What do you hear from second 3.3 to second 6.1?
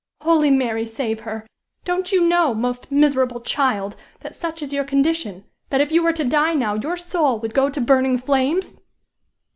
child! that such is your condition, that if you